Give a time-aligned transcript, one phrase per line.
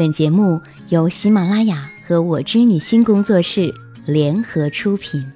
[0.00, 0.58] 本节目
[0.88, 3.70] 由喜马拉雅和我知你心工作室
[4.06, 5.30] 联合出品。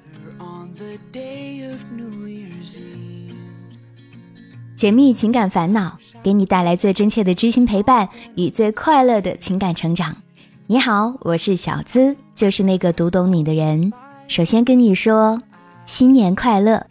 [4.75, 10.17] 解密情感烦恼，给你带来最真切的知心陪伴与最快乐的情感成长。
[10.65, 13.93] 你好，我是小资，就是那个读懂你的人。
[14.27, 15.37] 首先跟你说
[15.85, 16.87] 新年快乐，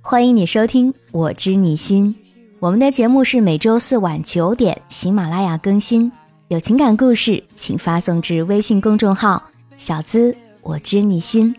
[0.00, 2.14] 欢迎你收听《我知你心》。
[2.60, 6.10] 我们的节目是每周四晚九点喜马拉雅更新。
[6.50, 9.40] 有情感故事，请发送至微信公众号
[9.78, 11.54] “小资我知你心”。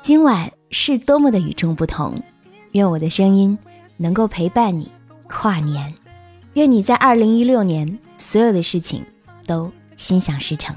[0.00, 2.18] 今晚是多么的与众不同，
[2.72, 3.58] 愿我的声音
[3.98, 4.90] 能够陪伴你
[5.28, 5.92] 跨年，
[6.54, 9.04] 愿你在二零一六年所有的事情
[9.46, 10.74] 都心想事成。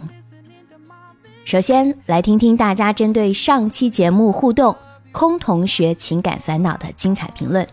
[1.46, 4.76] 首先来听听大家针对上期节目互动
[5.14, 7.66] 空同学情感烦恼的精彩评论。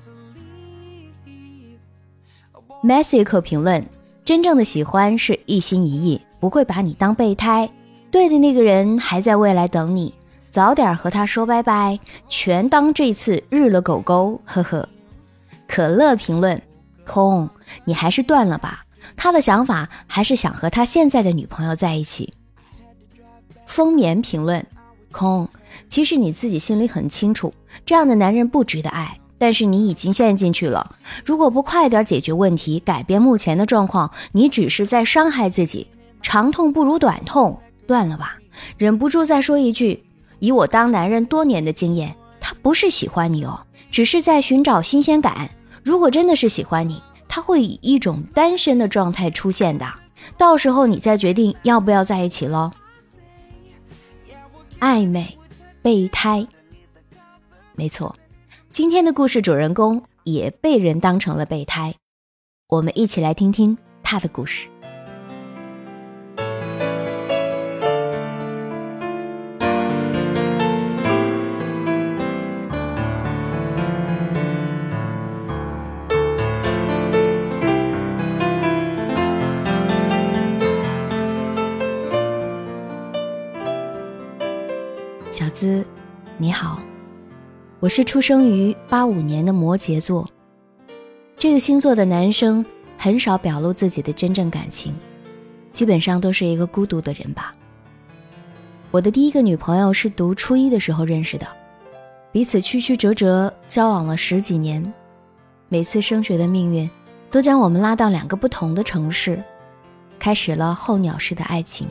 [2.84, 3.84] Mexico 评论：
[4.24, 7.68] 真正的喜欢是一心一意，不会把你当备胎。
[8.10, 10.14] 对的那个人还在未来等你，
[10.50, 11.98] 早点和他说拜拜，
[12.28, 14.40] 全当这次日了狗狗。
[14.44, 14.88] 呵呵。
[15.66, 16.60] 可乐评论：
[17.04, 17.50] 空，
[17.84, 18.84] 你还是断了吧。
[19.14, 22.32] 他的想法还是想和他现在的女朋友在一起。
[23.66, 24.64] 风眠评论：
[25.12, 25.46] 空，
[25.88, 27.52] 其实你自己心里很清楚，
[27.84, 29.18] 这样的男人不值得爱。
[29.44, 35.86] 但是你已经陷进去了，如果不快点解决问题，改变目前的状况，你只是在伤害自己。
[36.22, 38.38] 长痛不如短痛，断了吧。
[38.78, 40.02] 忍不住再说一句，
[40.38, 45.50] 以我当男人多年的经验，他不是喜欢你哦，只是在寻找新鲜感。
[45.82, 49.86] 如果真的是喜欢你，他会以一种单身的状态出现的，
[50.38, 52.70] 到时候你再决定要不要在一起喽。
[54.80, 55.36] 暧昧，
[55.82, 56.48] 备胎，
[57.74, 58.16] 没错。
[58.74, 61.94] 今天的故事主人公也被人当成了备胎，
[62.66, 64.68] 我们一起来听听他的故事。
[85.30, 85.86] 小资，
[86.38, 86.82] 你好。
[87.84, 90.26] 我是出生于八五年的摩羯座，
[91.36, 92.64] 这个星座的男生
[92.96, 94.94] 很少表露自己的真正感情，
[95.70, 97.54] 基本上都是一个孤独的人吧。
[98.90, 101.46] 我的第一个女朋友是读初一的时候认识的，
[102.32, 104.94] 彼此曲曲折折交往了十几年，
[105.68, 106.88] 每次升学的命运
[107.30, 109.44] 都将我们拉到两个不同的城市，
[110.18, 111.86] 开始了候鸟式的爱情。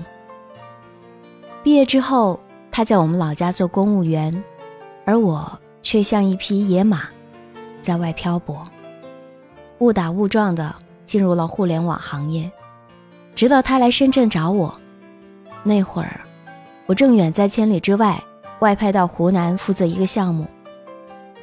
[1.62, 2.40] 毕业之后，
[2.72, 4.44] 他在我们老家做公务员，
[5.06, 5.60] 而我。
[5.84, 7.02] 却像一匹野马，
[7.82, 8.64] 在外漂泊，
[9.80, 10.74] 误打误撞的
[11.06, 12.52] 进入了互联网行业。
[13.36, 14.80] 直到他来深圳找我，
[15.62, 16.22] 那会儿
[16.86, 18.24] 我正远在千里之外，
[18.60, 20.48] 外派到湖南负责一个项目。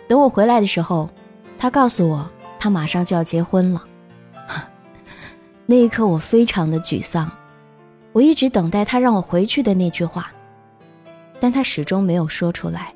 [0.08, 1.10] 等我回来的时候，
[1.58, 3.84] 他告诉我他马上就要结婚了。
[5.66, 7.30] 那一刻我非常的沮丧，
[8.12, 10.32] 我一直等待他让我回去的那句话，
[11.38, 12.94] 但他始终没有说出来。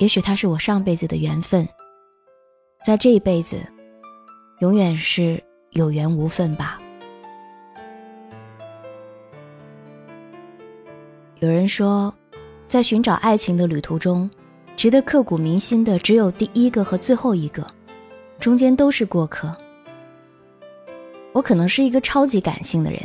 [0.00, 1.68] 也许他是我上辈子的缘分，
[2.82, 3.60] 在这一辈子，
[4.60, 6.80] 永远是有缘无分吧。
[11.40, 12.12] 有人说，
[12.66, 14.28] 在寻找爱情的旅途中，
[14.74, 17.66] 值得刻骨铭心的只有第一个和最后一个，
[18.38, 19.54] 中间都是过客。
[21.32, 23.02] 我可能是一个超级感性的人，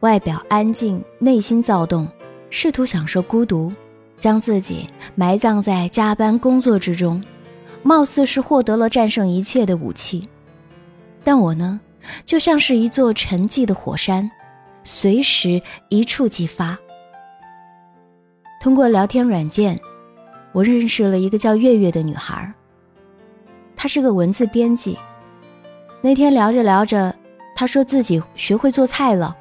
[0.00, 2.06] 外表安静，内心躁动，
[2.50, 3.72] 试图享受孤独。
[4.18, 7.22] 将自己埋葬在加班工作之中，
[7.82, 10.28] 貌似是获得了战胜一切的武器，
[11.22, 11.80] 但我呢，
[12.24, 14.28] 就像是一座沉寂的火山，
[14.82, 16.76] 随时一触即发。
[18.60, 19.78] 通过聊天软件，
[20.52, 22.52] 我认识了一个叫月月的女孩，
[23.76, 24.98] 她是个文字编辑。
[26.00, 27.14] 那天聊着聊着，
[27.54, 29.36] 她说自己学会做菜了，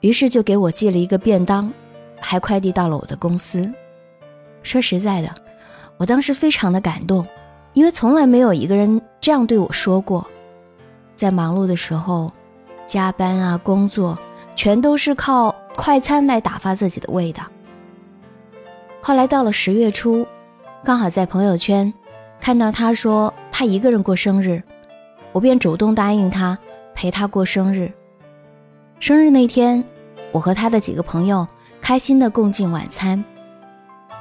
[0.00, 1.72] 于是就给我寄了一个便当，
[2.20, 3.68] 还快递到了我的公司。
[4.62, 5.34] 说实在的，
[5.96, 7.26] 我当时非常的感动，
[7.72, 10.28] 因为从来没有一个人这样对我说过。
[11.14, 12.32] 在忙碌的时候，
[12.86, 14.18] 加班啊，工作
[14.56, 17.40] 全都是靠快餐来打发自己的胃的。
[19.00, 20.26] 后来到了十月初，
[20.84, 21.92] 刚好在朋友圈
[22.40, 24.62] 看到他说他一个人过生日，
[25.32, 26.58] 我便主动答应他
[26.94, 27.92] 陪他过生日。
[29.00, 29.82] 生日那天，
[30.30, 31.46] 我和他的几个朋友
[31.80, 33.22] 开心的共进晚餐。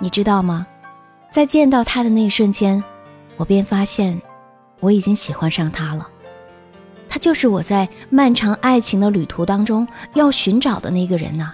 [0.01, 0.65] 你知道吗？
[1.29, 2.83] 在见到他的那一瞬间，
[3.37, 4.19] 我便发现
[4.79, 6.09] 我已经喜欢上他了。
[7.07, 11.53] 他就是我在漫长爱情的旅途当中要寻找的那个人呐。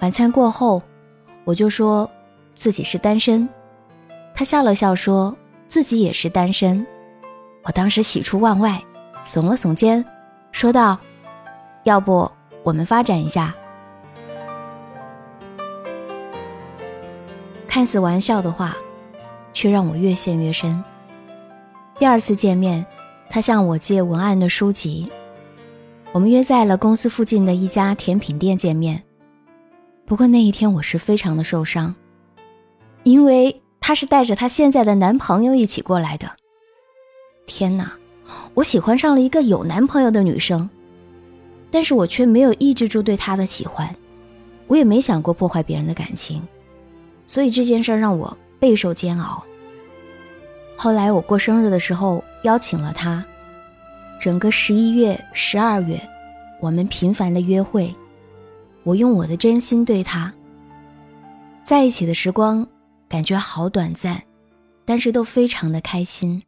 [0.00, 0.82] 晚餐过后，
[1.44, 2.10] 我就说
[2.56, 3.46] 自己是单身，
[4.34, 5.36] 他笑了笑说
[5.68, 6.86] 自己也是单身。
[7.64, 8.82] 我当时喜出望外，
[9.22, 10.02] 耸了耸肩，
[10.50, 10.98] 说道
[11.84, 12.30] ：“要不
[12.62, 13.54] 我们发展一下？”
[17.68, 18.76] 看似玩笑的话，
[19.52, 20.82] 却让我越陷越深。
[22.00, 22.84] 第二次见面。
[23.30, 25.06] 他向我借文案的书籍，
[26.12, 29.02] 我们约在了公司附近的一家甜品店见面。
[30.06, 31.94] 不过那一天我是非常的受伤，
[33.02, 36.32] 因为他是带着他现在的男朋友一起过来的。
[37.46, 37.92] 天哪，
[38.54, 40.70] 我喜欢上了一个有男朋友的女生，
[41.70, 43.94] 但是我却没有抑制住对她的喜欢，
[44.68, 46.42] 我也没想过破坏别人的感情，
[47.28, 49.44] 所以这件事让我备受煎熬。
[50.76, 53.22] 后来我过生日的时候邀请了他，
[54.18, 56.00] 整个十一月、十二月，
[56.58, 57.94] 我们频繁的约会，
[58.82, 60.32] 我用我的真心对他。
[61.62, 62.66] 在一起的时光
[63.10, 64.22] 感觉好短暂，
[64.86, 66.42] 但是都非常的开心。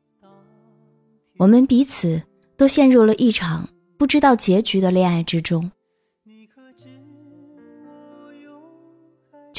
[1.37, 2.23] 我们彼此
[2.57, 3.69] 都陷入了一场
[3.99, 5.71] 不知道结局的恋爱之中。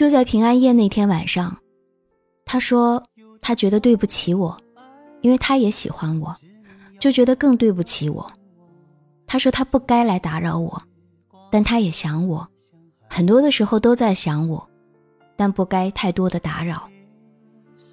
[0.01, 1.56] 就在平安夜那天晚上，
[2.44, 3.03] 他说。
[3.39, 4.59] 他觉得对不起我，
[5.21, 6.36] 因为他也喜欢我，
[7.00, 8.31] 就觉得更对不起我。
[9.27, 10.81] 他说他不该来打扰我，
[11.51, 12.48] 但他也想我，
[13.07, 14.68] 很多的时候都在想我，
[15.36, 16.89] 但不该太多的打扰。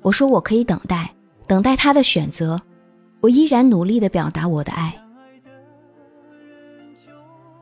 [0.01, 1.15] 我说我可以等待，
[1.47, 2.59] 等待他的选择，
[3.21, 4.99] 我依然努力的表达我的爱。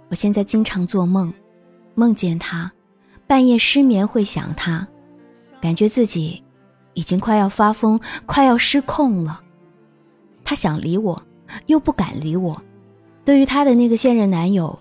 [0.09, 1.33] 我现在经常做梦，
[1.97, 2.73] 梦见他，
[3.27, 4.87] 半夜失眠会想他，
[5.61, 6.43] 感觉自己。
[6.95, 9.43] 已经快要发疯，快要失控了。
[10.43, 11.23] 他想理我，
[11.67, 12.63] 又不敢理我。
[13.23, 14.79] 对于他的那个现任男友，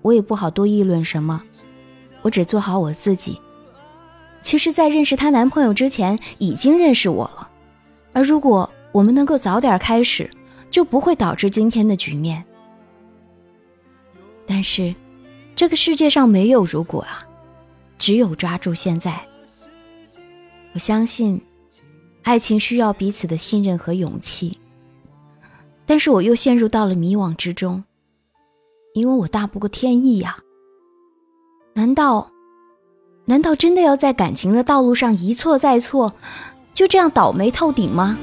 [0.00, 1.42] 我也不好多议论什么，
[2.22, 3.40] 我只做好我自己。
[4.40, 7.50] 其实，在认识她男朋友之前，已经认识我了。
[8.12, 10.30] 而如果我们能够早点开始，
[10.70, 12.44] 就不会导致今天的局面。
[14.46, 14.94] 但是，
[15.56, 17.25] 这个世界上没有如果啊，
[17.98, 19.20] 只有抓住现在。
[20.72, 21.40] 我相信。
[22.22, 24.58] 爱情需要彼此的信任和勇气，
[25.86, 27.84] 但是我又陷入到了迷惘之中，
[28.94, 30.36] 因为我大不过天意呀。
[31.72, 32.28] 难道，
[33.26, 36.12] 难道真的要在感情的道路上一错再错，
[36.74, 38.18] 就这样倒霉透顶吗？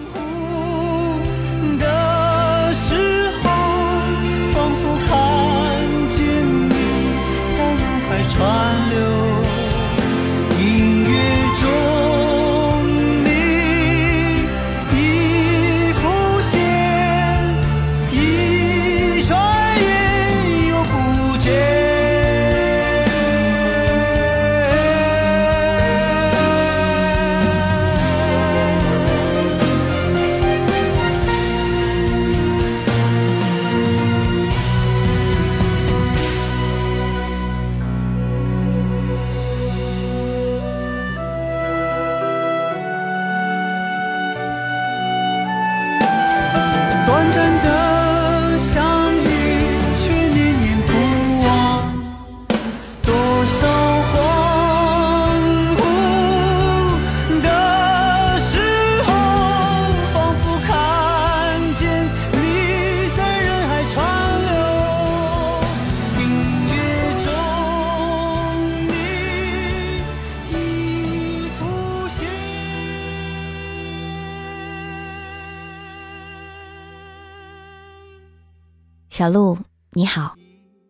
[79.13, 79.55] 小鹿，
[79.91, 80.33] 你好，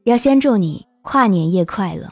[0.05, 2.09] 要先祝你跨年夜快乐。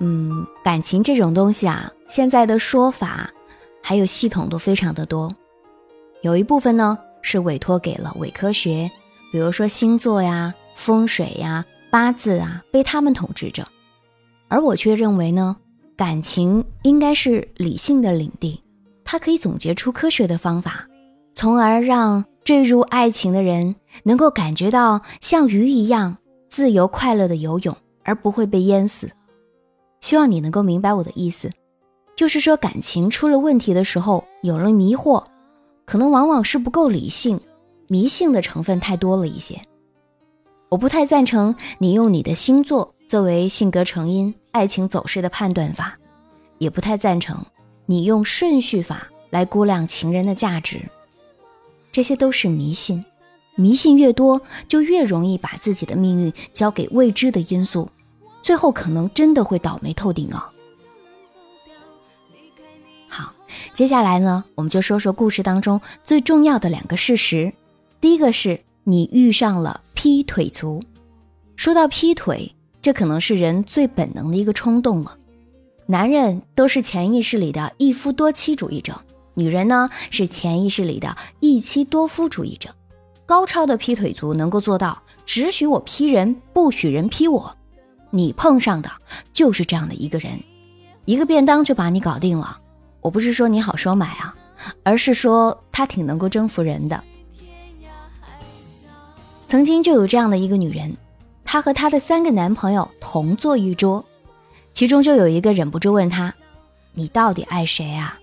[0.00, 3.32] 嗯，感情这种东西啊，现在的说法
[3.80, 5.32] 还有系统都非常的多，
[6.22, 8.90] 有一部分呢是委托给了伪科学，
[9.30, 13.64] 比如说星座呀、风水呀、八字啊，被他们统治着，
[14.48, 15.56] 而我却认为呢，
[15.96, 18.60] 感情应该是理性的领地，
[19.04, 20.84] 它可以总结出科学的方法，
[21.32, 22.24] 从而让。
[22.46, 23.74] 坠入爱情的人
[24.04, 26.16] 能够感觉到像鱼一样
[26.48, 29.10] 自由快乐的游泳，而不会被淹死。
[29.98, 31.50] 希望你能够明白我的意思，
[32.14, 35.24] 就是说感情出了问题的时候，有了迷惑，
[35.84, 37.40] 可能往往是不够理性，
[37.88, 39.60] 迷信的成分太多了一些。
[40.68, 45.98] 我不太赞成你用你的星座作为性格成因、爱情走势的判断法，
[46.58, 47.44] 也不太赞成
[47.86, 50.80] 你用顺序法来估量情人的价值。
[51.96, 53.02] 这些都是迷信，
[53.54, 57.88] 迷信越多，就越容易把自己的命运交给未知的因素，
[58.42, 60.46] 最后可能真的会倒霉透顶啊！
[63.08, 63.32] 好，
[63.72, 67.50] 接下来呢，我们就说说故事当中最重要的两个事实。
[67.98, 70.82] 第一个是你遇上了劈腿族。
[71.56, 75.16] 说到劈腿，这可能是人最本能的一个冲动了。
[75.86, 79.00] 男人都是潜意识里的一夫多妻主义者，
[79.36, 82.70] 女人呢是潜意识里的一妻多夫主义者。
[83.26, 87.56] 高超的劈腿族能够做到只许我劈人，不许人劈我。
[88.10, 88.90] 你碰上的
[89.32, 90.40] 就是这样的一个人，
[91.04, 92.58] 一个便当就把你搞定了。
[93.00, 94.34] 我不是说你好收买啊，
[94.82, 97.02] 而是说他挺能够征服人的。
[99.48, 100.96] 曾经就有这样的一个女人，
[101.44, 104.04] 她和她的三个男朋友同坐一桌，
[104.72, 106.34] 其中就有一个忍不住问她
[106.94, 108.18] ：“你到底爱谁啊？”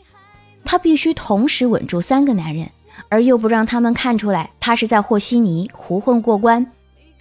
[0.66, 2.70] 他必须同时稳住三个男人。
[3.10, 6.72] 而又不让他们看出来他是在和稀泥胡混过关，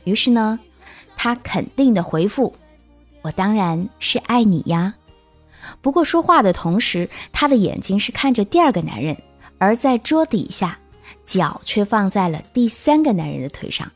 [0.04, 0.58] 于是呢，
[1.16, 2.54] 他肯定的回复
[3.22, 4.94] ：“我当然是爱你呀。”
[5.80, 9.16] 不过说话的同时，他的眼睛是看着第二个男人，
[9.58, 10.78] 而在桌底下，
[11.24, 13.90] 脚却放在了第三个男人的腿上。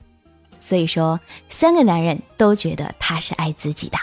[0.58, 3.98] 所以说，三个男人都觉得他是爱自己的。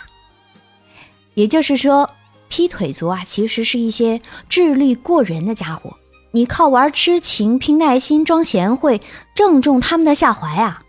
[1.34, 2.10] 也就是说，
[2.54, 5.98] 劈腿族啊，其实是一些智力过人的家伙。
[6.30, 9.02] 你靠玩痴情、拼耐心、装贤惠，
[9.34, 10.84] 正中他们的下怀啊！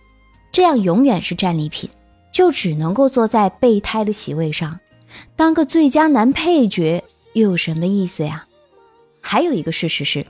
[0.52, 1.88] 这样永远是战利品，
[2.30, 4.78] 就只能够坐在备胎的席位上，
[5.36, 7.02] 当个最佳男配角，
[7.32, 8.44] 又有什么意思呀？
[9.22, 10.26] 还有一个事实是，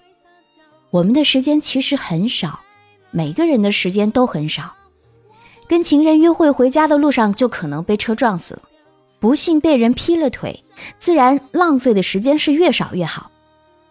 [0.91, 2.61] 我们的时间其实很少，
[3.11, 4.73] 每个人的时间都很少。
[5.67, 8.61] 跟情人约会回家的路上，就可能被车撞死了；
[9.19, 10.61] 不幸被人劈了腿，
[10.99, 13.31] 自然浪费的时间是越少越好。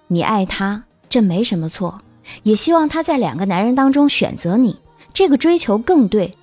[0.07, 0.83] 你爱他。
[1.09, 2.01] 这没什么错，
[2.41, 4.79] 也希望他在两个男人当中选择你，
[5.13, 6.35] 这个追求更对。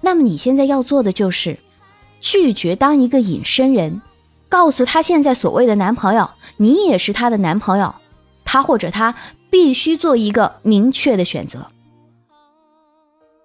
[0.00, 1.58] 那么你现在要做的就是
[2.20, 4.00] 拒绝当一个隐身人，
[4.48, 7.92] 告诉他现在所谓的男朋友，你也是他的男朋友，
[8.44, 9.16] 他或者他
[9.50, 11.66] 必须做一个明确的选择。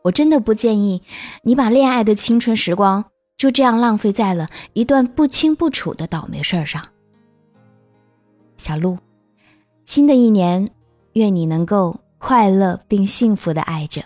[0.03, 1.01] 我真的不建议
[1.41, 3.05] 你把恋爱的青春时光
[3.43, 6.81] 就这样浪费在了一段不清不楚的倒霉事儿上，
[8.55, 8.97] 小鹿。
[9.83, 10.69] 新的一年，
[11.11, 14.01] 愿你能够快乐并幸福的爱着。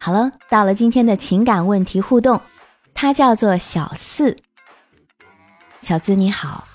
[0.00, 2.40] 好了，到了今天的情感问题互动，
[2.92, 4.36] 他叫做小四。
[5.82, 6.66] 小资你好，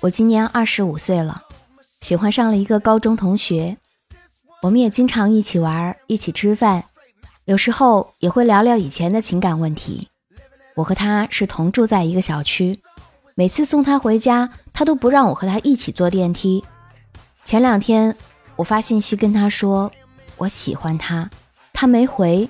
[0.00, 1.42] 我今年二十五岁了，
[2.00, 3.76] 喜欢上了一个高中同学，
[4.62, 6.84] 我们也经常一起玩，一起吃饭。
[7.44, 10.08] 有时候也会聊聊以前的情感问题。
[10.74, 12.80] 我和他是同住在一个小区，
[13.34, 16.64] 每次送他回家，他都不让我和他一起坐电梯。
[17.44, 18.16] 前两天
[18.56, 19.92] 我发信息跟他说
[20.36, 21.28] 我喜欢他，
[21.72, 22.48] 他没回。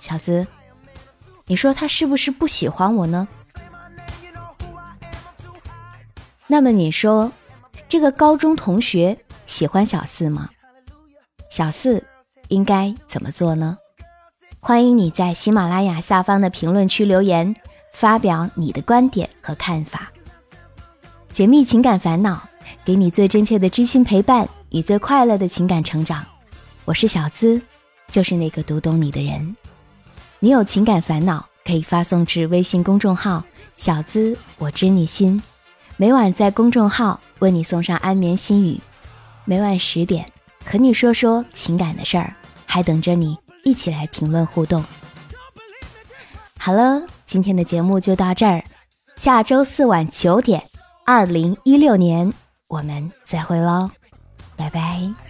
[0.00, 0.46] 小子，
[1.46, 3.28] 你说他是不是不喜欢我呢？
[6.46, 7.30] 那么你说，
[7.90, 10.48] 这个高中同学喜欢小四吗？
[11.50, 12.00] 小四
[12.46, 13.76] 应该怎么做呢？
[14.60, 17.52] 欢迎你在喜马拉雅下方的评论区留言，
[17.92, 20.12] 发表你的观点和看法。
[21.32, 22.40] 解密情感烦恼，
[22.84, 26.24] 给你最真切的知心陪伴与最快乐的情感成长。
[26.84, 27.60] 我是小资，
[28.06, 29.56] 就是那个读懂你的人。
[30.38, 33.42] 你有情感烦恼，可以发送至微信公众号
[33.76, 35.42] “小资我知你心”，
[36.00, 38.80] 每晚在公众号为你送上安眠心语。
[39.44, 40.26] 每晚十点，
[40.64, 42.32] 和你说说情感的事儿，
[42.64, 43.36] 还等着你。
[43.64, 44.82] 一起来评论互动。
[46.56, 48.64] 好了，今天的节目就到这儿，
[49.16, 50.64] 下周四晚九点，
[51.04, 52.32] 二零一六年
[52.68, 53.90] 我们再会喽，
[54.56, 55.29] 拜拜。